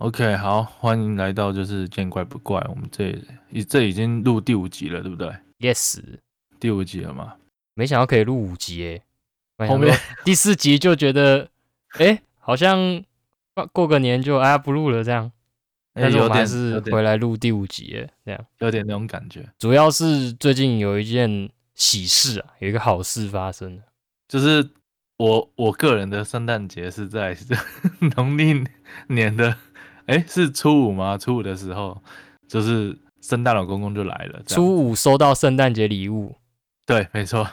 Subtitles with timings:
[0.00, 2.58] OK，好，欢迎来到就是见怪不怪。
[2.70, 3.14] 我们这
[3.50, 6.00] 已这已经录第五集了，对不对？Yes，
[6.58, 7.34] 第五集了嘛？
[7.74, 9.02] 没想到可以录五集诶。
[9.68, 9.94] 后面
[10.24, 11.50] 第四集就觉得，
[11.98, 13.04] 哎，好像
[13.72, 15.30] 过个年就哎不录了这样。
[15.92, 19.46] 但是还是回来录第五集诶，这样有点那种感觉。
[19.58, 23.82] 主要是最近有一件喜事啊，有一个好事发生了，
[24.26, 24.66] 就是
[25.18, 27.36] 我我个人的圣诞节是在
[28.16, 28.64] 农历
[29.08, 29.54] 年的。
[30.10, 31.16] 哎，是初五吗？
[31.16, 32.02] 初五的时候，
[32.48, 34.42] 就是圣诞老公公就来了。
[34.44, 36.34] 初五收到圣诞节礼物，
[36.84, 37.48] 对，没错。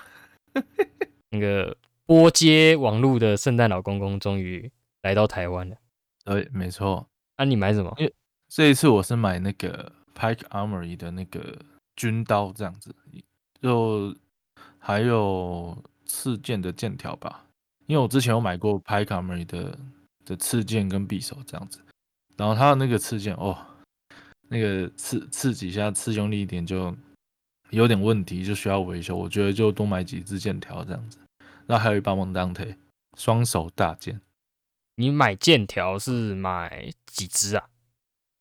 [1.30, 4.72] 那个波接网络的圣诞老公公终于
[5.04, 5.76] 来到台湾了。
[6.26, 7.08] 对，没错。
[7.38, 7.94] 那你买什么？
[8.00, 8.12] 因为
[8.48, 11.60] 这一次我是买那个 Pike Armory 的那个
[11.96, 12.96] 军刀，这样子，
[13.62, 14.16] 就
[14.80, 17.46] 还有刺剑的剑条吧。
[17.86, 19.78] 因为我之前有买过 Pike Armory 的
[20.26, 21.82] 的刺剑跟匕首，这样子。
[22.38, 23.58] 然后他的那个刺剑哦，
[24.48, 26.96] 那个刺刺几下刺用力一点就
[27.72, 29.16] 有点问题，就需要维修。
[29.18, 31.18] 我觉得就多买几支剑条这样子。
[31.66, 32.78] 然后还有一把蒙当腿
[33.18, 34.22] 双手大剑。
[34.96, 37.66] 你买剑条是买几支啊？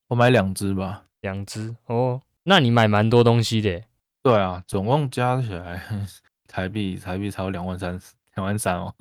[0.09, 2.21] 我买两支吧，两支哦。
[2.45, 3.83] 那你买蛮多东西的。
[4.23, 5.83] 对啊，总共加起来
[6.47, 7.99] 台币台币超两万三
[8.35, 8.95] 两万三哦。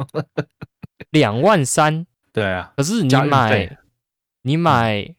[1.11, 2.07] 两万三？
[2.31, 2.73] 对啊。
[2.77, 3.77] 可是你买。
[4.45, 5.15] 你买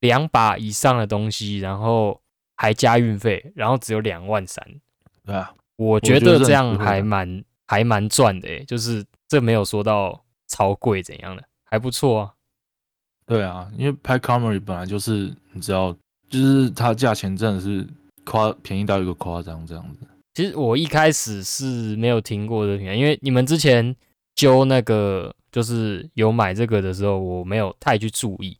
[0.00, 2.20] 两把以上的东西，然后
[2.56, 4.66] 还加运费，然后只有两万三，
[5.24, 12.34] 对啊，我觉得这样还蛮还蛮赚的诶，就是这没有说到超贵怎样的，还不错啊。
[13.24, 15.96] 对啊，因为拍 Camry 本来就是你知道，
[16.28, 17.86] 就是它价钱真的是
[18.24, 20.00] 夸便宜到一个夸张这样子。
[20.34, 23.94] 其实我一开始是没有听过的因为你们之前
[24.34, 28.58] 揪那个就是有买这个的时候，我没有太去注意。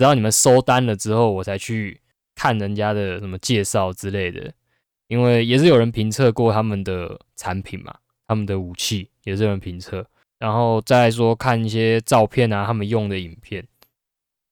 [0.00, 2.00] 直到你们收单了之后，我才去
[2.34, 4.50] 看人家的什么介绍之类的，
[5.08, 7.94] 因为也是有人评测过他们的产品嘛，
[8.26, 10.06] 他们的武器也是有人评测，
[10.38, 13.62] 然后再说看一些照片啊，他们用的影片，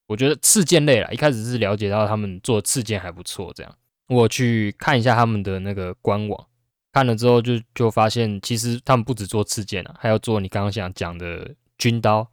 [0.05, 3.75] 我觉得刺剑类啦，一开始是了解到他们做刺剑还不错，这样。
[4.09, 6.47] 我去看一下他们的那个官网，
[6.93, 12.27] 看了之后就就发现，其实他们不止做刺剑啊，还要做你刚刚想讲的军刀，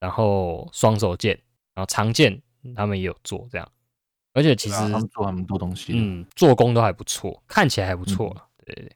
[0.00, 1.38] 然后双手剑，
[1.74, 2.40] 然后长剑。
[2.74, 3.68] 他们也有做这样，
[4.32, 8.90] 而且其实他们做很多东西，嗯，做工都还不错，看起来还不错了，对对，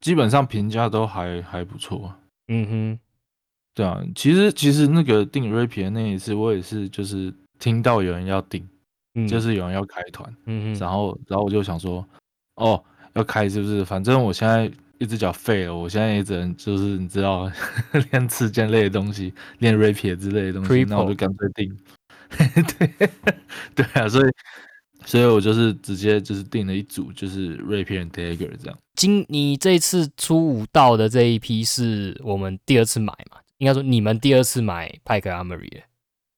[0.00, 2.14] 基本上评价都还还不错，
[2.48, 2.98] 嗯哼，
[3.74, 8.68] 对啊，其实其实那个订 Rapier 那一次，我也是就是听到有人要订，
[9.28, 12.06] 就是有人要开团，嗯哼，然后然后我就想说，
[12.56, 12.82] 哦，
[13.14, 13.84] 要开是不是？
[13.84, 17.50] 反正我现在一只脚废了，我现在也只能就是你知道
[18.12, 21.76] 练刺剑类的东西，练 Rapier 之类的东西，那我就干脆订。
[22.78, 23.10] 对
[23.74, 24.30] 对啊，所以
[25.04, 28.78] 所以我就是直接就是订了一组，就是锐片 dagger 这样。
[28.94, 33.38] 今你这次出五到的这一批是我们第二次买嘛？
[33.58, 35.82] 应该说你们第二次买派克 armory。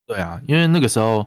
[0.06, 1.26] 对啊，因为那个时候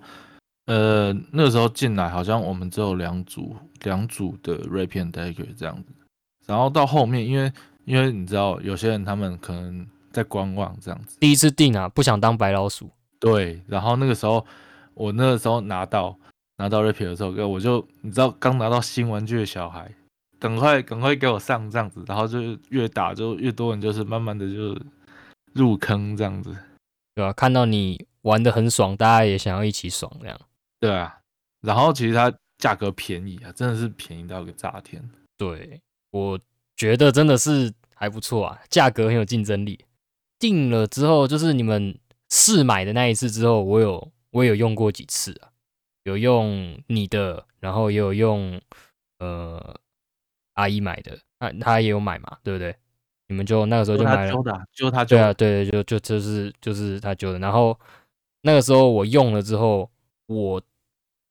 [0.66, 5.94] 呃那个时候进来好像我们只有两组两组的锐片 dagger 这样子，
[6.46, 7.52] 然后到后面因为
[7.86, 12.90] 因为你知道有些人他们可能在观望这样子，第一次订啊不想当白老鼠。
[13.20, 14.46] 对，然后那个时候，
[14.94, 16.18] 我那个时候拿到
[16.58, 19.94] 拿到 Rapier 的时候，我就你知道刚拿到新玩具的小孩，
[20.40, 24.74] 赶快赶快给我上这样子，然后就越打就越多人，就是慢慢的就
[25.54, 26.56] 入坑这样子，
[27.14, 27.34] 对吧？
[27.34, 30.40] 看到你玩的很爽，大家也想要一起爽这样。
[30.80, 31.20] 对啊，
[31.60, 35.04] 然后其实它价格便宜啊，真的是便宜到个炸天。
[35.38, 35.82] 对，
[36.12, 36.40] 我
[36.78, 39.84] 觉得真的是还不错啊，价格很有竞争力。
[40.40, 41.94] 定了之后就是你们。
[42.30, 45.50] 试买的那一次之后，我有我有用过几次啊，
[46.04, 48.62] 有用你的，然后也有用
[49.18, 49.80] 呃
[50.54, 52.76] 阿姨买的，啊，她也有买嘛，对不对？
[53.28, 54.34] 你们就那个时候就买了，
[54.74, 57.40] 就他对啊，对对，就就就是就是他揪的。
[57.40, 57.80] 然后
[58.42, 59.90] 那个时候我用了之后，
[60.28, 60.62] 我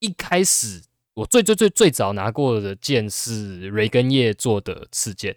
[0.00, 0.82] 一开始
[1.14, 5.36] 我最最最最早拿过的剑是雷根叶做的刺剑，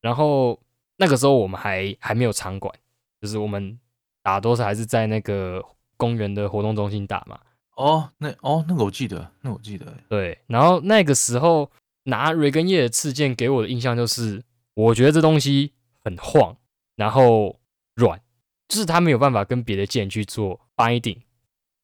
[0.00, 0.60] 然后
[0.96, 2.74] 那个时候我们还还没有场馆，
[3.20, 3.78] 就是我们。
[4.26, 5.64] 打多少还是在那个
[5.96, 7.38] 公园的活动中心打嘛？
[7.76, 9.86] 哦，那哦那个我记得，那我记得。
[10.08, 11.70] 对，然后那个时候
[12.02, 14.42] 拿瑞根叶的刺剑给我的印象就是，
[14.74, 16.56] 我觉得这东西很晃，
[16.96, 17.60] 然后
[17.94, 18.20] 软，
[18.66, 21.20] 就是它没有办法跟别的剑去做 binding，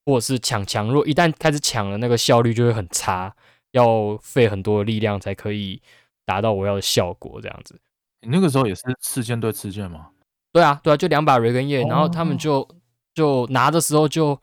[0.05, 3.37] 或者是抢强弱，一旦开始抢了，那个效率就会很差，
[3.71, 5.81] 要费很多的力量才可以
[6.27, 7.41] 达到我要的效果。
[7.41, 7.79] 这样子，
[8.23, 10.09] 你那个时候也是刺剑对刺剑吗？
[10.53, 12.69] 对啊，对啊，就两把雷根叶，然后他们就
[13.15, 14.39] 就拿的时候就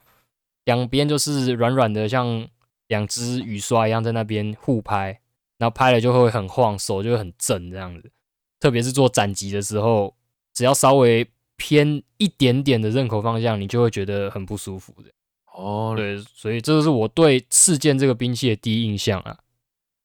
[0.64, 2.48] 两边就是软软的，像
[2.88, 5.20] 两只雨刷一样在那边互拍，
[5.58, 8.10] 然后拍了就会很晃，手就会很震这样子。
[8.58, 10.14] 特别是做斩击的时候，
[10.52, 11.26] 只要稍微
[11.56, 15.10] 偏一点点的刃口方向，你就会觉得很不舒服的。
[15.54, 19.38] 哦，对，所以这就是我对刺剑这个兵器的第一印象啊。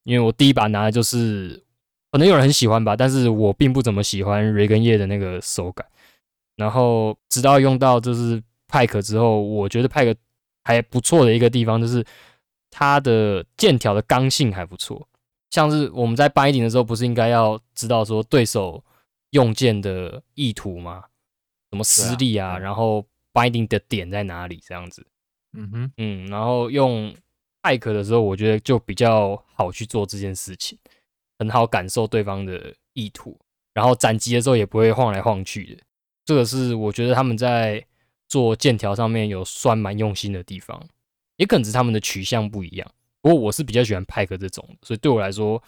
[0.04, 1.63] 因为我第一把拿的就是，
[2.12, 5.86] 可能有人很喜欢吧，但是我并不怎么喜欢雷根叶的那个手感。
[6.56, 10.18] 然后直到用到就是派克之后，我觉得派克
[10.63, 12.06] 还不错的一个地方就是
[12.69, 15.07] 它的剑条的刚性还不错。
[15.52, 18.84] 像是我们在 binding 的时候，不是应该要知道说对手
[19.31, 21.06] 用剑的意图吗？
[21.72, 25.06] 什么施力啊，对然后 binding 的点在哪里这样子。
[25.57, 27.13] 嗯哼，嗯，然后用
[27.62, 30.78] 艾克的时候，我觉得就比较好去做这件事情，
[31.40, 33.40] 很好感受对方的意图，
[33.74, 35.84] 然后斩击的时候也不会晃来晃去的。
[36.25, 37.86] 这个是我觉得他们在
[38.27, 40.83] 做剑条上面有算蛮用心的地方，
[41.38, 42.92] 也可能是他们的取向不一样。
[43.22, 45.62] 不过我是比较喜欢派克这种，所以对我来说，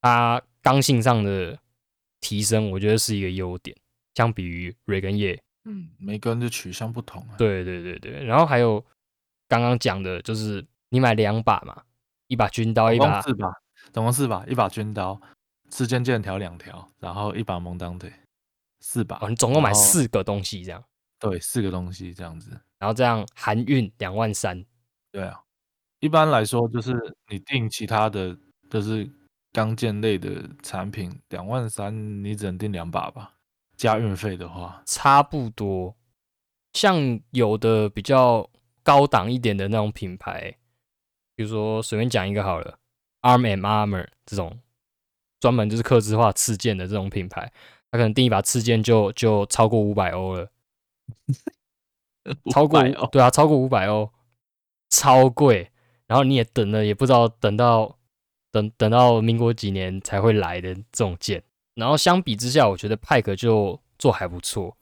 [0.00, 1.58] 它刚性上的
[2.20, 3.76] 提升，我觉得是一个优点，
[4.14, 8.84] 相比于瑞根叶嗯，每个人的取向不同啊。，对对对对，然后还有
[9.46, 11.82] 刚刚讲的，就是你买两把嘛，
[12.26, 13.52] 一把军刀，一把总共四把，
[13.92, 15.20] 总共四把，一把军刀，
[15.70, 18.10] 刺剑剑条两条，然后一把蒙当腿，
[18.88, 19.18] 四把。
[19.20, 20.82] 哦，你总共买四个东西这样，
[21.18, 22.58] 对，四个东西这样子。
[22.78, 24.64] 然后这样含运两万三，
[25.12, 25.42] 对啊，
[26.00, 26.94] 一般来说就是
[27.28, 28.34] 你订其他的，
[28.70, 29.06] 就是
[29.52, 33.34] 钢件类的产品，两万三，你只能订两把吧，
[33.76, 34.82] 加运费的话。
[34.86, 35.94] 差不多。
[36.72, 38.48] 像有的比较
[38.82, 40.56] 高档一点的那种品牌，
[41.34, 42.78] 比如说随便讲一个好了
[43.20, 44.60] ，Arm and Armor 这种
[45.40, 47.52] 专门就是刻字化刺剑的这种品牌，
[47.90, 50.50] 它可能订一把刺剑就就超过五百欧了。
[52.52, 54.10] 超过500哦，对啊，超过五百欧，
[54.90, 55.70] 超贵。
[56.06, 57.98] 然后你也等了，也不知道等到
[58.50, 61.42] 等等到民国几年才会来的这种剑。
[61.74, 64.76] 然后相比之下，我觉得派克就做还不错。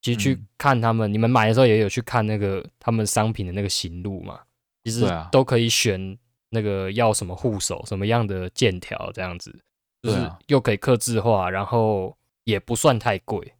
[0.00, 4.40] 其实去嗯看他们，你们买的时候也有去看那个他们商品的那个行路嘛，
[4.84, 6.18] 其实都可以选
[6.50, 9.56] 那个要什么护手、什么样的剑条这样子，
[10.02, 12.16] 就是又可以刻字化，然后
[12.48, 13.52] 也不算太贵。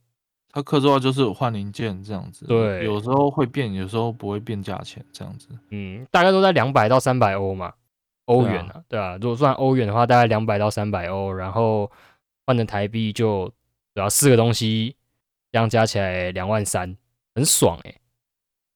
[0.51, 2.83] 它刻字化就是换零件这样子，对。
[2.83, 5.47] 有时候会变，有时候不会变价钱这样子。
[5.69, 7.71] 嗯，大概都在两百到三百欧嘛，
[8.25, 11.91] 欧元啊，对啊，如果算欧元的话，大概两百到三百欧，然后
[12.47, 13.45] 换成台币就
[13.93, 14.95] 主要四个东西，
[15.51, 16.97] 这样加起来两万三，
[17.35, 17.95] 很爽哎、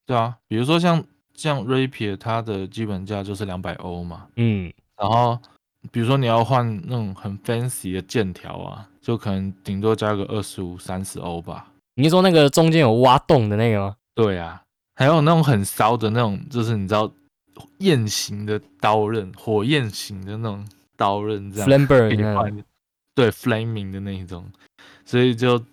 [0.06, 5.39] 对啊，比如说像像 Rapier，它的基本价就是两百欧嘛，嗯，然后
[5.92, 11.68] 比如说你要换那种很 fancy 的剑条啊，就可能顶多加个二十五、三十欧吧。
[11.96, 13.96] 你是说那个中间有挖洞的那个吗？
[14.16, 14.62] 对啊，
[14.96, 17.12] 还有那种很骚的那种，就是你知道
[17.80, 20.66] 焰形的刀刃，火焰形的那种
[20.96, 22.64] 刀刃，这样 Flamber
[23.16, 24.44] 对 flaming 的那一种，
[25.06, 25.64] 所以就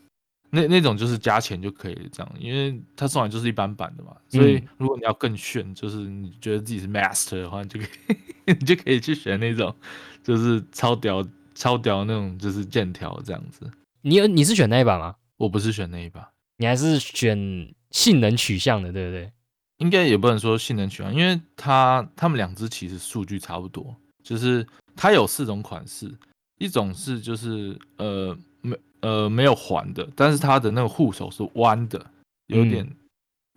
[0.50, 4.68] 那那种就是加钱就可以这样，因为它送来就是一般版的嘛，所以嗯。
[4.76, 9.74] 如果你要更炫，就是你觉得自己是 master 的话，你就可以 你就可以去选那种
[10.22, 13.70] 就是超屌超屌那种就是剑条这样子。
[14.02, 15.16] 你有你是选那一把吗？
[15.36, 19.32] 我不是选那一把，你还是选性能取向的，对不对？
[19.78, 26.14] 应该也不能说性能取向，因为它它们两只其实数据差不多，就是它有四种款式，
[26.58, 32.04] 一种是就是呃没呃没有环的，但是它的那个护手是弯的，
[32.48, 32.86] 有点、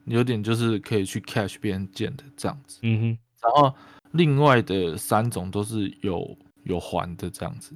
[0.06, 2.80] 有点就是可以去 catch 别人剑的这样子。
[2.84, 3.76] 嗯哼，然后
[4.14, 7.76] 另外的三种都是有有环的这样子，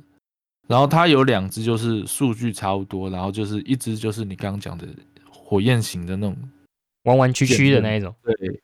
[0.67, 4.87] 然后它有两只就是数据差不多，然后就是一只就是你刚刚讲的
[5.29, 6.37] 火焰型的那种
[7.03, 8.61] 弯弯曲曲的那一种，对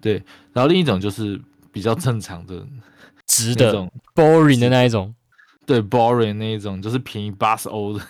[0.00, 1.40] 对，然后另一种就是
[1.72, 2.66] 比较正常的
[3.26, 5.14] 直的那种，boring 的那一种，
[5.64, 8.04] 对 boring 那一种，就是便宜八十欧的，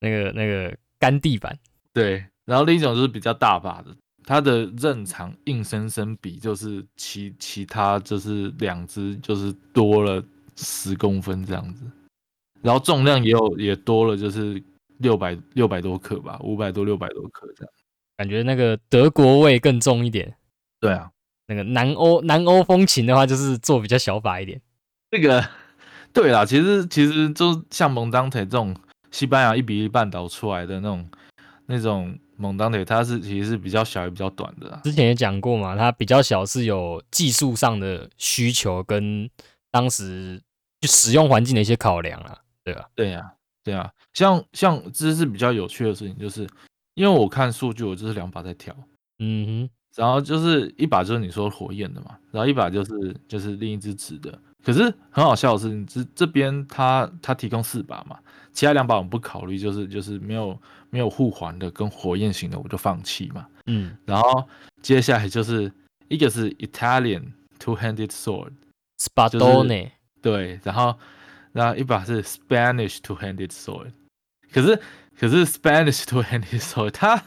[0.00, 1.58] 那个那个干地板，
[1.92, 3.94] 对，然后另一种就是比较大把的，
[4.26, 10.22] 它的刃长硬生生比就是其其他就是两只就是多了
[10.56, 11.84] 十公分这样子，
[12.62, 14.62] 然后重量也有也多了就是
[14.98, 17.72] 六百六百多克吧，五百多六百多克这样。
[18.16, 20.36] 感觉那个德国味更重一点。
[20.80, 21.10] 对啊，
[21.48, 24.60] 那个南欧南欧风情的话，就是做比较小把一点。
[25.10, 25.44] 这个
[26.12, 28.74] 对啦，其实其实就像蒙当腿这种
[29.10, 31.10] 西班牙一比一半岛出来的那种
[31.66, 34.80] 那种蒙当腿，它是其实是比较小也比较短的啦。
[34.84, 39.28] 之前也讲过嘛，它比较小是有技术上的需求跟
[39.70, 40.40] 当时
[40.80, 42.88] 就使用环境的一些考量啊，对吧？
[42.94, 46.46] 对呀、对呀、像像这是比较有趣的事情，就是
[46.94, 48.74] 因为我看数据，我就是两把在挑，
[49.18, 54.36] 嗯哼然后就是一把就是你说火焰的嘛，然后一把就是就是另一只纸的。
[54.64, 58.18] 可是很好笑的是，你这这边它它提供四把嘛，
[58.52, 60.58] 其他两把我们不考虑，就是就是没有
[60.94, 63.44] 没有护环的跟火焰型的我就放弃嘛。
[63.66, 64.48] 嗯然后
[64.80, 65.72] 接下来就是
[66.06, 69.90] 一个是 Italian two-handed sword，，Spadone，
[70.22, 70.96] 对，然后
[71.50, 73.90] 然后一把是 Spanish two-handed sword，
[74.52, 74.80] 可是
[75.18, 77.20] 可是 Spanish two-handed sword 它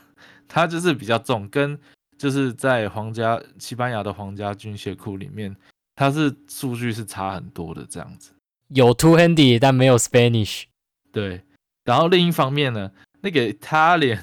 [0.47, 1.77] 它就是比较重，跟
[2.17, 5.53] 就是在皇家西班牙的皇家军械库里面，
[5.95, 8.31] 它是数据是差很多的这样子。
[8.69, 10.63] 有 two handy 但没有 Spanish。
[11.11, 11.41] 对，
[11.83, 14.19] 然后另一方面呢，那个 Italian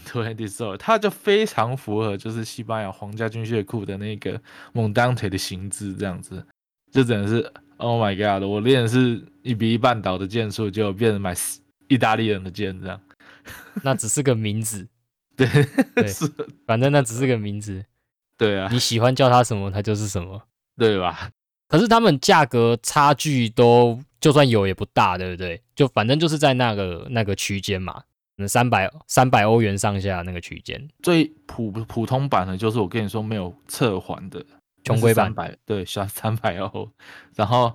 [0.78, 4.40] 它就非常符合就是西班牙皇家军械库的那个
[4.72, 6.44] 猛当腿的形制这样子，
[6.92, 8.48] 就真的是 Oh my God！
[8.48, 11.34] 我练的是一比一半岛的剑术，就变成买
[11.88, 13.00] 意大利人的剑这样。
[13.82, 14.86] 那只是个名字，
[15.36, 15.46] 对，
[15.94, 16.30] 对 是，
[16.66, 17.84] 反正那只是个名字，
[18.38, 20.42] 对啊，你喜欢叫它什么，它就是什么。
[20.76, 21.30] 对吧？
[21.68, 25.62] 可是他们价格差距都就算有也不大，对不对？
[25.76, 28.02] 就反正就是在那个那个区间嘛，
[28.36, 30.88] 嗯，三百三百欧元上下那个区间。
[31.02, 34.44] 最普普通版的就是我跟你说没有侧环的
[34.82, 36.90] 穷规版版，对，需要三百欧。
[37.34, 37.72] 然后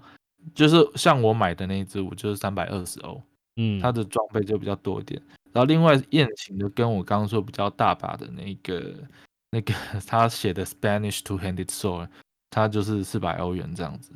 [0.54, 3.22] 就是像我买的那一只，我就是三百二十欧。
[3.56, 5.22] 嗯，它的装备就比较多一点。
[5.52, 8.96] 然后另外宴请的跟我刚刚说比较大把的那个
[9.52, 9.74] 那个
[10.06, 12.08] 他写的 Spanish two-handed sword，
[12.50, 14.12] 它就是四百欧元这样子。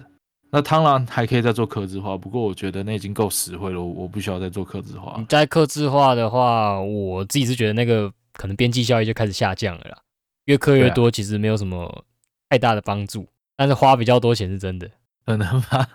[0.55, 5.25] 那当然还可以再做刻字化，不过我觉得那已经够实惠了，我我不需要再做刻字化你。
[5.25, 9.97] 在刻字化的话，我自己是觉得那个可能边际效益就开始下降了啦，
[10.45, 12.05] 越刻越多，其实没有什么
[12.49, 14.87] 太大的帮助，但是花比较多钱是真的，
[15.25, 15.89] 可能吧？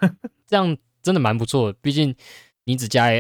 [0.49, 1.79] 这样真的蛮不错的。
[1.81, 2.13] 毕竟
[2.65, 3.13] 你只加，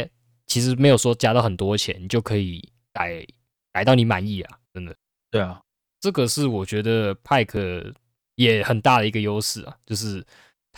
[0.49, 3.25] 其实没有说加到很多钱，你就可以改
[3.73, 4.92] 改到你满意啊，真的。
[5.30, 5.62] 对啊，
[6.00, 7.95] 这个是我觉得 Pike
[8.35, 10.25] 也很大的一个优势啊，就是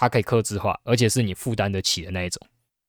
[0.00, 2.40] 它可以克制化，而且是你负担得起的那一种。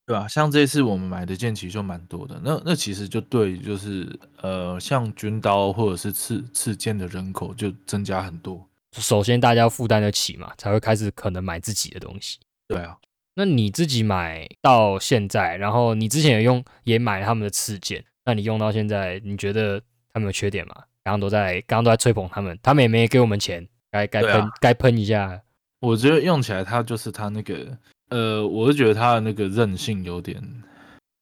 [0.05, 8.65] 对啊，像这次我们买的剑其实就蛮多的，那那其实就对，就是呃，像军刀或者是刺刺剑的人口就增加很多。
[8.93, 12.39] 首先大家要负担得起嘛，才会开始可能买自己的东西。
[12.69, 12.97] 对啊，
[13.35, 19.81] 那你自己买到现在，然后你之前也用也买他们的刺剑，那你用到现在，你觉得
[20.13, 20.75] 他们有缺点吗？
[21.03, 25.41] 刚刚都在刚刚都在吹捧他们，他们也没给我们钱，该该喷该喷一下。
[25.81, 27.77] 我觉得用起来它就是它那个
[28.09, 30.41] 呃，我是觉得它的那个韧性有点，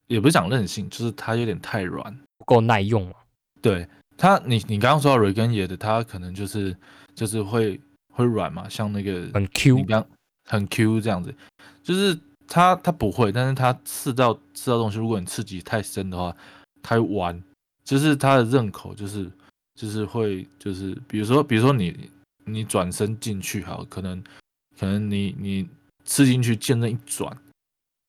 [0.07, 2.15] 也不是讲韧性，就是它有点太软。
[2.37, 3.13] 不够耐用嘛？
[3.61, 3.87] 对
[4.17, 6.75] 它，你你刚刚说到瑞根野的，它可能就是
[7.15, 7.79] 就是会
[8.13, 10.05] 会软嘛，像那个很你 Q，刚
[10.45, 11.33] 很 Q 这样子，
[11.81, 16.35] 就是它它不会，但是它刺到刺到东西，如果你刺激太深的话，
[16.81, 17.41] 它会弯，
[17.85, 19.31] 就是它的刃口就是
[19.75, 22.09] 就是会就是比如说比如说你
[22.45, 24.21] 你转身进去好，可能
[24.79, 25.67] 可能你你
[26.05, 27.35] 刺进去剑刃一转，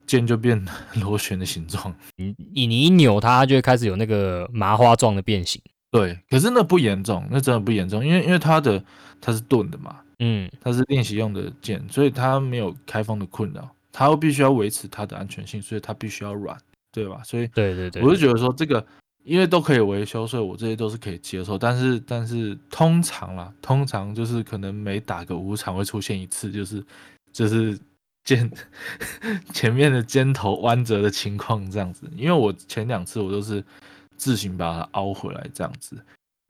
[0.07, 0.65] 剑就变
[1.03, 1.95] 螺旋的形状。
[2.17, 5.61] 你你你一扭它，它就会开始有那个麻花状的变形。
[5.91, 8.83] 对，可是那不严重，那真的不严重，因为因为它的
[9.21, 16.57] 它是钝的嘛，嗯，它是练习用的剑，所以它没有开封的困扰，它必须要维持它的安全性，所以它必须要软，
[16.93, 17.21] 对吧？
[17.25, 18.87] 所以对对对，我就觉得说这个，
[19.23, 21.59] 因为都可以维修，所以我这些都是可以接受。
[21.59, 26.85] 但是但是通常啦，通常就是可能每打个五场会出现一次，就是
[27.33, 27.79] 就是
[28.25, 28.51] 肩
[29.53, 32.11] 前面的尖头弯折的情况这样子。
[32.17, 33.63] 因为我前两次我都是
[34.17, 35.97] 自行把它凹回来这样子，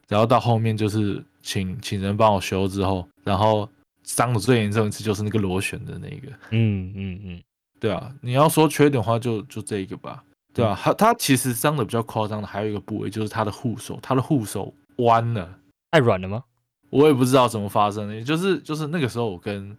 [0.09, 3.69] 然后到后面就是请请人帮我修之后，然后
[4.05, 6.29] 伤的最严重一次就是那个螺旋的那个。
[6.50, 7.43] 嗯嗯嗯，
[7.79, 15.59] 对啊，你要说缺点的话就，就这一个吧，对啊，他他其实伤的比较夸张的还有一个部位，就是他的护手，他的护手弯了，
[15.92, 16.42] 太软了吗？
[16.90, 19.76] 我也不知道怎么发生的，就是就是那个时候我跟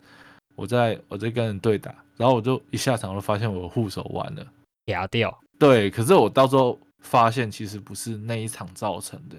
[0.56, 4.46] 我在我在跟人对打，然后我就一下场就发现我的护手弯了，
[4.86, 5.38] 压掉。
[5.60, 9.36] 对，可是我到时候发现其实不是那一场造成的，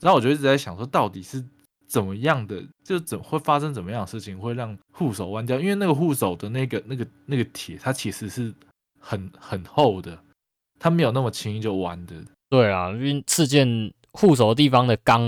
[0.00, 1.42] 然后我就一直在想说到底是
[1.86, 5.60] 怎么样的，就怎会发生怎么样的事情会让护手弯掉？
[5.60, 8.52] 因为那个护手的那个那个那个铁，它其实是
[8.98, 10.18] 很很厚的，
[10.84, 12.14] 它没有那么轻易就弯的。
[12.50, 15.22] 对啊，因为刺剑护手的地方的钢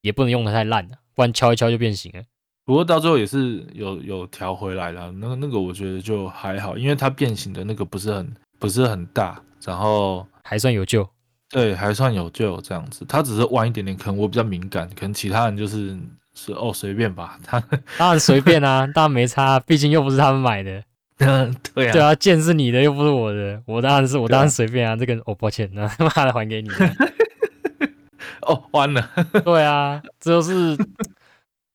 [0.00, 2.20] 也不能用的太烂了，不然敲一敲就变形了。
[2.64, 11.08] 不过到最后也是有有调回来了，那个那个我觉得就还好，因为它变形的那个不是很不是很大，然后还算有救。
[11.48, 15.96] 对还算有救这样子，它只是弯一点点，可能我比较敏感，可能其他人就是
[16.34, 17.60] 是哦随便吧，他
[17.96, 20.82] 当然随便啊，当然没差，毕竟又不是他们买的。
[21.74, 24.96] 对啊对啊，剑是你的，又不是我的，我当然是我当然随便啊。
[24.96, 26.68] 这个哦，抱歉，那他 妈的还给你。
[28.42, 29.08] 哦完了，
[29.44, 30.76] 对啊，这就是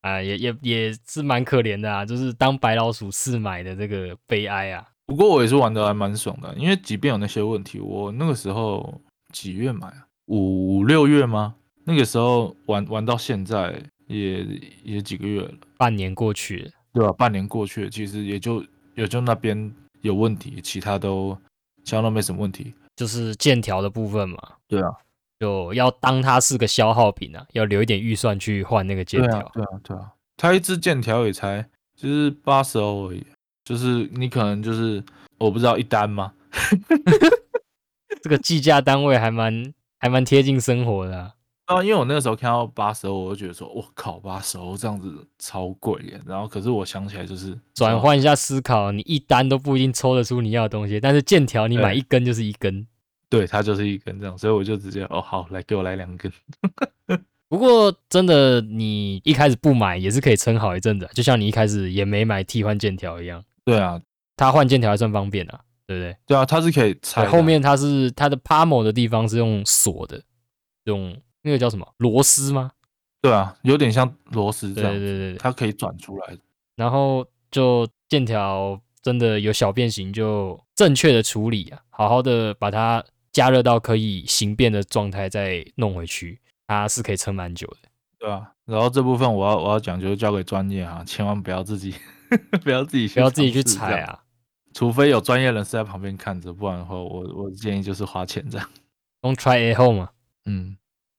[0.02, 4.86] 啊，也也也是蛮可怜的啊，就是当白老鼠试买的这个悲哀啊。
[5.06, 9.00] 不过我也是玩的还蛮爽的，因为即便有那些问题，我那个时候
[9.32, 10.06] 几月买啊？
[10.26, 11.54] 五六月吗？
[11.84, 13.74] 那个时候玩玩到现在
[14.06, 14.44] 也
[14.84, 17.12] 也几个月了，半年过去了，对吧？
[17.14, 18.62] 半年过去了，其实也就
[18.98, 21.38] 也就那边有问题，其他都
[21.84, 22.74] 其他都没什么问题。
[22.96, 24.36] 就是剑条的部分嘛，
[24.66, 24.90] 对啊，
[25.38, 31.64] 就要当它是个消耗品啊，要留一点预算去换那个剑对啊条。，对啊，对啊，它一支剑条也才
[31.94, 33.24] 就是八十欧而已，
[33.64, 35.00] 就是你可能就是
[35.38, 36.34] 我不知道一单吗？
[38.20, 41.34] 这个计价单位还蛮还蛮贴近生活的啊、
[41.68, 46.18] 啊，因为我那个时候看到八十欧，我就觉得说，我靠，八十欧这样子超贵耶。
[46.26, 52.86] 然后可是我想起来就是转，换一下思考，你一单都不一定抽得出你要的东西，但是剑条你买一根就是一根。
[53.28, 56.32] 对，它就是一根这样，所以我就直接哦好，来给我来两根。
[57.50, 64.00] 不过真的，你一开始不买也是可以撑好一阵子啊，就像你一开始也没买替换剑条一样，对啊，
[64.36, 66.16] 它换剑条还算方便啊，对不对？
[66.26, 67.26] 对啊，它是可以拆。
[67.26, 70.22] 后面它是它的 pommel 的地方是用锁的，
[70.84, 72.72] 用那个叫什么螺丝吗？
[73.20, 75.38] 对啊，有点像螺丝这对样子，对对对。
[75.38, 76.36] 它可以转出来。
[76.76, 87.88] 然后就剑条真的有小变形，就正确的处理啊，好好的把它加热到可以形变的状态，再弄回去，它是可以撑蛮久的。
[88.18, 91.94] 对啊，然后这部分我要我要讲，就是交给专业啊，千万不要自己
[92.62, 94.20] 不要自己不要自己去踩啊，
[94.72, 98.68] 除非有专业人士在旁边看着，不然的话，我我建议就是花钱这样。
[99.22, 100.10] don't try at home 嘛。
[100.44, 100.76] 嗯，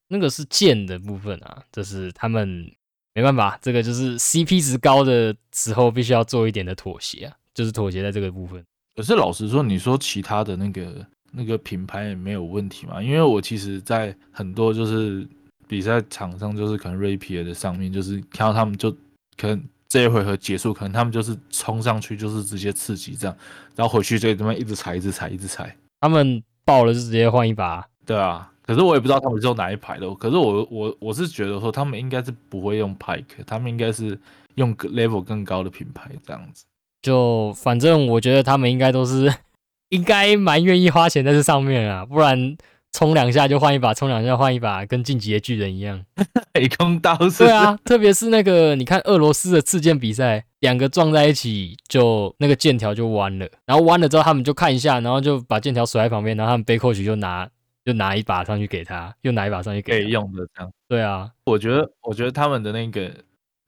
[0.10, 2.70] 那个是剑的部分啊，这是他们
[3.14, 8.62] 没办法，这个就是 CP 值高的时候必须要做一点的妥协啊，就是妥协在这个部分。
[8.96, 13.02] 可是老实说，你说其他的那个那个品牌也没有问题嘛？
[13.02, 15.26] 因为我其实，在很多就是
[15.68, 18.92] 比赛场上，就是可能 Rapier 的上面，就是看到他们就
[19.38, 23.38] 可能这一回合结束，可能他们就是冲上去，就是直接刺激这样，
[23.76, 25.74] 然后回去就这么一直踩，一直踩，一直踩。
[26.02, 30.08] 他们爆了就直接换一把，对啊，可是我也不知道他们是用哪一排的。
[30.14, 34.16] 可是我我我是觉得说，他们应该是不会用 Pike，他们应该是
[34.58, 36.66] 用 level 更高的品牌这样子。
[37.02, 39.34] 就反正我觉得他们应该都是
[39.90, 42.56] 应该蛮愿意花钱在这上面啊，不然
[42.92, 46.06] 冲两下就换一把，冲两下换一把，跟晋级的巨人一样。
[46.54, 57.50] 美工刀是对啊，特别是那个你看俄罗斯的刺剑比赛，两个撞在一起就那个剑条就弯了，然后弯了之后他们就看一下，然后就把剑条甩在旁边，然后他们背扣曲就拿
[57.90, 60.10] 就拿一把上去给他，又拿一把上去可以。
[60.10, 60.72] 用的这样。
[60.88, 63.12] 对啊，我觉得，我觉得他们的那个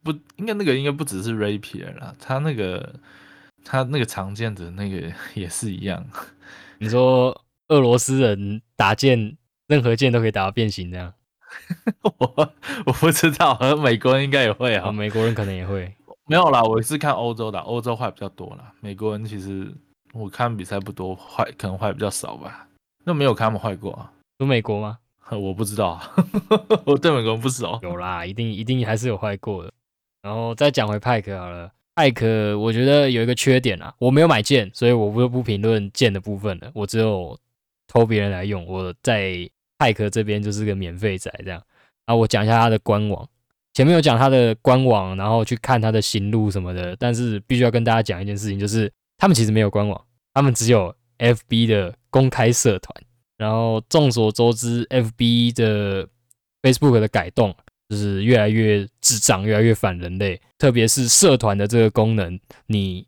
[0.04, 2.94] 不应该那个应该不只是 Rapier 啦，他那个
[3.66, 6.06] 他那个常见的那个 也是一样。
[6.78, 7.36] 你说
[7.70, 11.12] 俄罗斯人打剑，任何剑都可以打到变形这样，
[12.04, 12.54] 我
[12.86, 14.92] 我不知道，好像美国人应该也会啊，啊。
[14.92, 15.92] 美国人可能也会。
[16.28, 18.72] 没有啦，我是看欧洲的，欧洲坏比较多啦。
[18.80, 19.70] 美国人其实
[20.14, 22.68] 我看比赛不多，坏可能坏比较少吧。
[23.04, 24.98] 那没有看他们坏过啊，有美国吗？
[25.32, 26.14] 我不知道啊，
[26.86, 27.80] 我对美国人不熟。
[27.84, 29.72] 有啦，一定一定还是有坏过的。
[30.22, 37.38] 然后再讲回派克好了，派克我觉得有一个缺点啊，我没有买剑，所以我不不评论剑的部分了，我只有
[37.88, 38.66] 偷别人来用。
[38.66, 41.64] 我在派克这边就是个免费仔这样。
[42.06, 43.26] 啊我讲一下他的官网，
[43.74, 52.96] 前面有讲他的官网，然后去看他的行路什么的，但是必须要跟大家讲一件事情，就是他们其实没有官网，他们只有 FB 的公开社团。
[53.38, 56.08] 然后众所周知，FB 的
[56.62, 57.56] Facebook 的改动
[57.90, 60.40] 就是越来越智障，越来越反人类。
[60.60, 63.08] 特别是社团的这个功能，你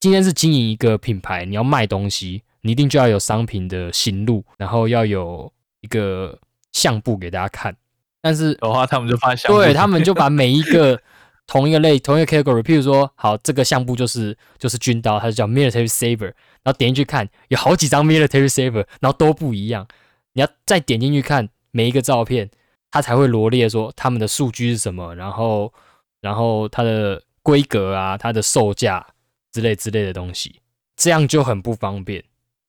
[0.00, 6.36] 今天是经营一个品牌，你要卖东西，你一定就要有商品的行路，然后要有一个
[6.72, 7.76] 相簿给大家看。
[8.20, 11.00] 但是的话，他们就发现对他们就把每一个
[11.48, 16.26] 同一个类、同一个 category，譬如说，好，这个相簿就是就是军刀，它就叫 military saber，
[16.62, 19.88] 然后点进去看，有好几张 military saber，然后都不一样。
[20.34, 22.48] 你要再点进去看每一个照片，
[22.90, 25.72] 它才会罗列说他们的数据是什么，然后
[26.20, 29.04] 然后它的规格啊、它的售价
[29.50, 30.60] 之类之类的东西，
[30.96, 32.22] 这样就很不方便。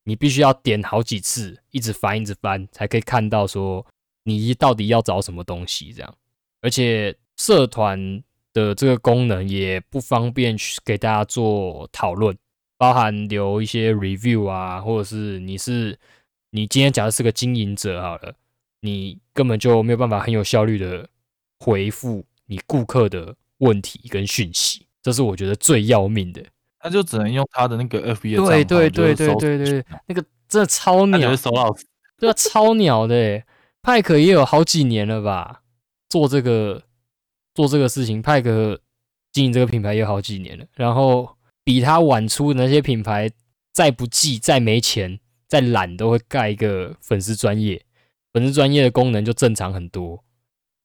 [0.06, 3.86] 你必须要点好几次，一直翻一直翻，才可以看到说
[4.24, 6.16] 你到底要找什么东西这样。
[6.62, 12.38] 而且社团的这个功能也不方便去给大家做讨论，
[12.78, 15.98] 包含留一些 review 啊，或者是你是
[16.52, 18.34] 你今天假设是个经营者好了，
[18.82, 21.08] 你根本就没有办法很有效率的
[21.60, 26.44] 回复你顾客的问题跟讯息，这是我觉得最要命的。
[26.80, 31.76] 他就只能用他的那个 FB 的账号对对对对对对，那个真的超鸟他就会，搜到。
[32.18, 33.46] 对啊，超鸟的欸。
[33.82, 35.62] 派克也有好几年了吧，
[36.10, 36.84] 做这个
[37.60, 38.80] 做这个事情，派克
[39.34, 43.30] 经营这个品牌也有好几年了，然后比他晚出的那些品牌，
[43.74, 47.84] 再不济、再没钱、再懒，都会盖一个粉丝专业。
[48.32, 50.24] 粉丝专业的功能就正常很多，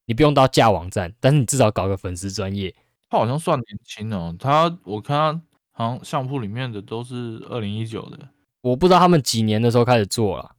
[0.06, 2.74] 你不用到架网站，但是你至少搞个粉丝专业。
[3.08, 8.18] 他好像算年轻哦，他我看他好像相铺里面的都是二零一九的，
[8.62, 10.50] 我不知道他们几年的时候开始做了，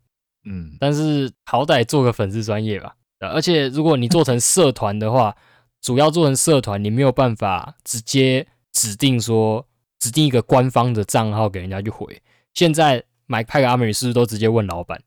[0.46, 2.96] 嗯，但是好歹做个粉丝专业吧。
[3.20, 5.36] 而且如果你做成社团的话，
[5.86, 9.68] 主要做成社团，你没有办法直接指定说
[10.00, 12.24] 指定一个官方的账号给人家去回。
[12.56, 15.00] 现在买派个阿美是不是都直接问老板？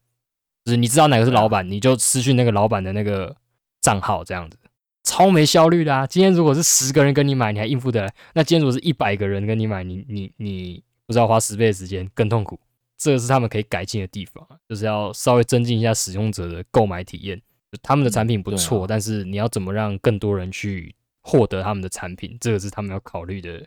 [0.64, 3.34] 就是你知道哪个是老板，你就私讯那个老板的那个
[3.80, 4.56] 账号，这样子
[5.02, 6.06] 超没效率的啊！
[6.06, 8.14] 今天如果是十个人跟你买，你还应付得来？
[8.34, 12.56] 那今天如果是一百个人跟你买，你你你不知道花十倍的时间更痛苦。
[12.96, 17.42] 这个是他们可以改进的地方，就是要稍微增进一下使用者的购买体验。
[17.82, 23.62] 他们的产品不错，但是你要怎么让更多人去获得他们的产品，这个是他们要考虑的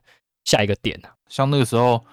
[0.45, 1.13] 下一个点啊。
[1.29, 2.03] 像那个时候，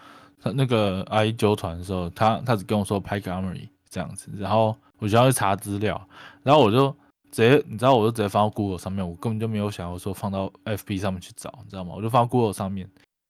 [0.42, 6.06] 他那个阿姨纠团的时候，他他只跟我说拍 c a m e r y 这样子，然后我就要去查资料，
[6.42, 6.90] 然后我就
[7.32, 11.94] 直接，你知道，我就直接放到 Google 上面，我根本就没有想要说放到 FB 上面去找，你知道吗？
[11.96, 12.86] 我就放到 Google 上面，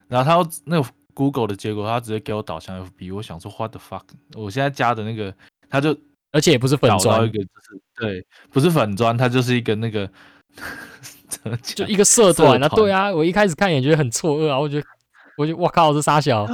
[0.09, 4.03] 然后他那个 Google 的结果，他直接给我导向 FB，我想说 What the fuck？
[4.35, 5.33] 我现在加的那个，
[5.71, 5.97] 他就。
[6.33, 10.09] 而且也不是粉砖，一个就是对，不是粉砖，它就是一个那个，
[11.63, 12.69] 就一个社团啊。
[12.69, 14.87] 对啊，我一开始看也觉得很错愕啊，我觉得，
[15.37, 16.47] 我觉得我靠，是傻小。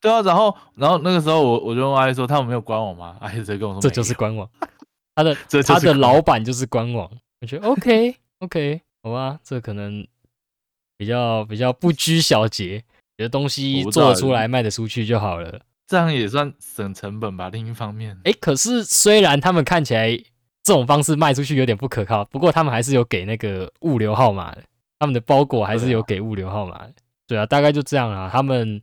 [0.00, 3.16] 对啊，然后，然后那个时候我我就问阿姨说，他们没有官网吗？
[3.20, 4.48] 阿姨直接跟我说，这就是官网，
[5.14, 7.10] 他的他的老板就是官网。
[7.40, 10.06] 我觉得 OK OK，好吧，这可能
[10.98, 12.78] 比较比较不拘小节，
[13.16, 15.60] 觉得东西做出来卖得出去就好了。
[15.86, 17.48] 这样也算省成本吧。
[17.48, 20.16] 另一方面，哎，可是虽然他们看起来
[20.62, 24.62] 这种方式卖出去有点不可靠，不过他们还是有给那个物流号码的，
[24.98, 26.92] 他们的包裹还是有给物流号码的。
[27.28, 28.28] 对啊，大概就这样啊。
[28.32, 28.82] 他们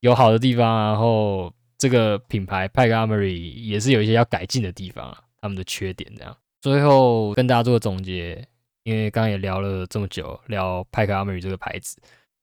[0.00, 6.36] 有好的地方，然后这个品牌派克阿 r y 也是有一些要改进的地方啊，他们的缺点这样。
[6.60, 8.46] 最后跟大家做个总结，
[8.82, 11.96] 因为刚刚也聊了这么久，聊派克阿 r y 这个牌子，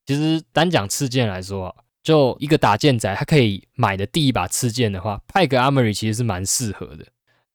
[0.06, 1.76] 其实单讲次件来说。
[2.02, 7.06] 就一个打剑仔，他可以买的第一把刺剑的话，派格阿梅里其实是蛮适合的，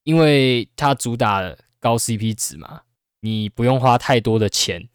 [0.02, 1.40] 因为它主打
[1.80, 2.82] 高 CP 值嘛，
[3.20, 4.86] 你不用花太多的钱，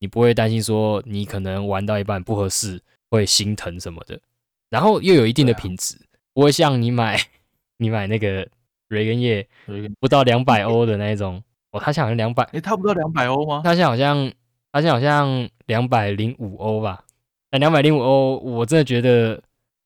[0.00, 4.20] 你不会担心说你可能玩到一半不合适会心疼什么的，
[4.68, 5.96] 然后又有一定的品质，
[6.34, 7.18] 不会像你买
[7.78, 8.46] 你买那个
[8.88, 9.46] 瑞根叶
[10.00, 13.60] 不到两百欧的那一种，哦，他现在好像两百，诶，他不到两百欧吗？
[13.62, 14.32] 他现在好像
[14.72, 17.04] 他现在好像两百零五欧吧。
[17.50, 19.42] 那两百零五欧，我真的觉得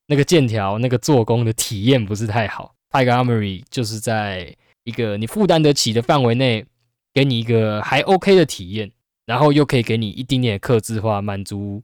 [0.07, 2.75] 那个剑条、那个做工的体验不是太好。
[2.89, 6.65] 派克 Armory 就是在一个你负担得起的范围内，
[7.13, 8.91] 给你一个还 OK 的体验，
[9.25, 11.81] 然后又可以给你一丁点的克制化，满足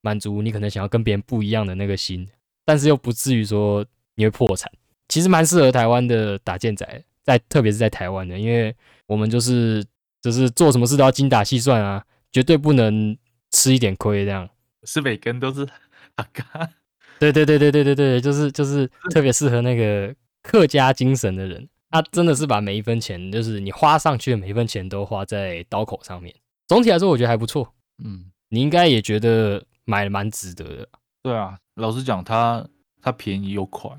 [0.00, 2.26] 满足你可能想要跟别人不一样的那个心，
[2.64, 3.84] 但是又不至于说
[4.14, 4.70] 你会破产。
[5.08, 8.74] 其实蛮适合台湾的打剑仔，在特别是在台湾的，因为
[9.06, 9.84] 我们就是
[10.22, 13.16] 就是做什么事都要精打细算啊，绝对不能
[13.50, 14.48] 吃一点亏这样。
[14.86, 15.68] 是每根都是
[16.16, 16.70] 阿嘎，
[17.18, 26.34] 对对对对对对对，就是就是特别适合那个客家精神的人，他真的是把每一分钱，就是你花上去的每一分钱都花在刀口上面。
[26.68, 27.70] 总体来说，我觉得还不错。
[28.02, 30.88] 嗯，你应该也觉得买的蛮值得的。
[31.22, 32.66] 对啊，老实讲，它
[33.02, 33.90] 它便宜又快，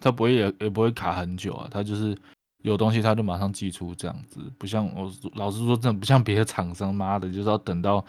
[0.00, 1.68] 它不会也也不会卡很久啊。
[1.70, 2.16] 它就是
[2.62, 8.04] 有东西它就马上寄出这样子，不像我老实说，真的不像别的厂商，妈的，就是要等到。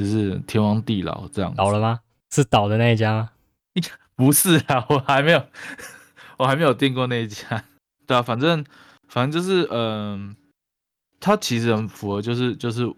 [0.00, 2.00] 就是天荒地老这样倒了吗？
[2.32, 3.30] 是倒的那一家吗？
[4.16, 5.46] 不是啊，我还没有，
[6.38, 7.64] 我还没有订过那一家。
[8.06, 8.64] 对啊，反正
[9.08, 10.34] 反正就是，嗯，
[11.20, 12.90] 它其实很符合，就是就是，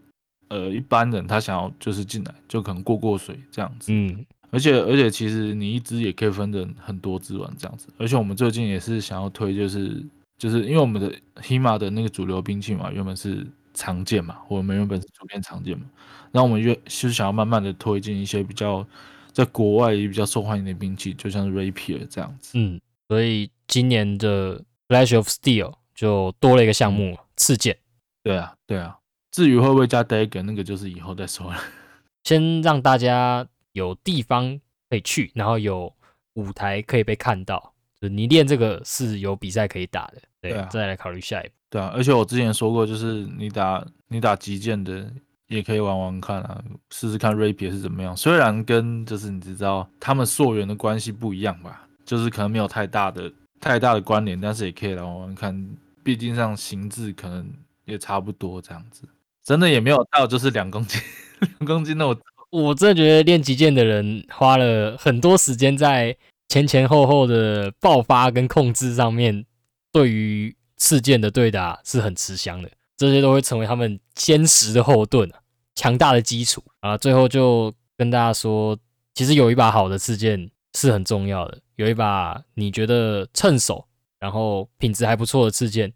[0.49, 3.93] 呃，一般人他想要就是进来就可能过过水这样子。
[3.93, 7.89] 嗯，而且而且其实你一支也可以分成很多支玩这样子。
[7.99, 10.05] 而且我们最近也是想要推，就是
[10.39, 15.87] 就是因为我们的 HIMA 的那个主流兵器嘛，原本是常见嘛，我们原本是普遍常见嘛。
[16.31, 18.87] 那我们越是想要慢慢的推进一些比较
[19.33, 22.53] 在国外也比较受欢迎的兵器，就像是 Rapier 这样子。
[22.55, 27.77] 嗯，所以今年的 Flash of Steel 就多了一个项目，刺剑。
[28.23, 28.99] 对啊，对啊。
[29.31, 31.59] 至于会不会加 Dagger，那个就是以后再说了。
[32.25, 35.93] 先让大家有地方可以去，然后有
[36.35, 37.75] 舞台可以被看到。
[38.01, 40.69] 就你练这个是有比赛可以打的，对啊。
[40.71, 41.55] 再来考虑下一步。
[41.73, 45.11] 对啊，而且我之前说过，就是你打你打击剑的。
[45.49, 48.17] 也可以玩玩看啊，试试看 Rapier 是怎么样。
[48.17, 53.31] 虽然跟就是你知道他们溯源的关系不一样吧，就是可能没有太大的
[53.61, 55.69] 太大的关联，但是也可以来玩玩看。
[56.03, 57.47] 毕竟上形制可能
[57.85, 59.03] 也差不多这样子，
[59.45, 60.99] 真的也没有到就是两公斤
[61.41, 66.17] 两公斤的我我真的觉得练击剑的人花了很多时间在
[66.49, 69.45] 前前后后的爆发跟控制上面，
[69.93, 75.39] 对于刺剑的对打是很吃香的，这些都会成为他们坚实的后盾啊，
[75.77, 76.99] 强大的基础啊。
[76.99, 78.77] 最后就跟大家说，
[79.15, 83.87] 其实有一把好的刺剑是很重要的，有一把你觉得趁手，
[84.19, 85.93] 然后品质还不错的刺剑，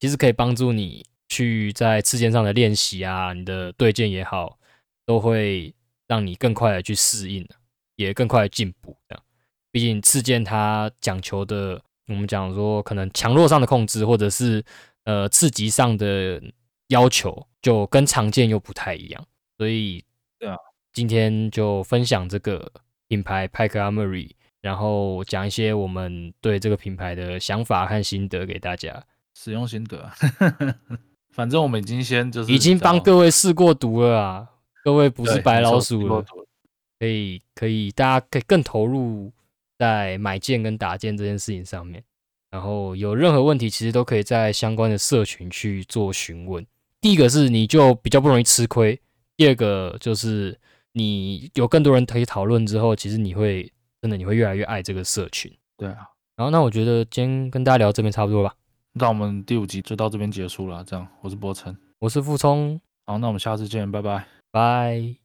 [0.00, 4.58] 其实可以帮助你去在刺剑上的练习啊，你的对剑也好，
[5.06, 5.72] 都会。
[6.06, 7.48] 让你更快的去适应，
[7.96, 8.94] 也更快的进步。
[9.08, 9.24] 这样，
[9.72, 14.64] 毕竟刺剑它讲求的，我们讲说可能强弱上的控制，或者是
[15.04, 16.42] 呃刺激上的
[16.88, 19.26] 要求，就跟常见又不太一样。
[19.56, 20.04] 所以，
[20.38, 20.56] 对啊，
[20.92, 22.70] 今天就分享这个
[23.08, 29.02] 品牌派克阿 r 瑞，然后讲一些我们对这个品牌的想法和心得给大家。
[29.36, 30.08] 使用心得，
[31.34, 34.48] 反正我们已经先就是已经帮各位试过毒了啊。
[34.84, 36.24] 各位不是白老鼠了，
[37.00, 39.32] 可以可以，大家可以更投入
[39.78, 42.02] 在买件跟打件这件事情上面。
[42.50, 46.64] 然后有任何问题，其实都可以在相关的社群去做询问。
[47.00, 49.00] 第一个是你就比较不容易吃亏，
[49.36, 50.56] 第二个就是
[50.92, 55.52] 你有更多人可以讨论之后，其实你会真的你会越来越爱这个社群。
[55.76, 56.08] 对啊。
[56.36, 58.54] 然后那我觉得今天跟大家聊这边差不多吧。
[58.92, 60.84] 那我们第五集就到这边结束了。
[60.84, 62.80] 这样，我是博成，我是傅聪。
[63.06, 64.26] 好，那我们下次见，拜拜。
[64.52, 65.16] 拜。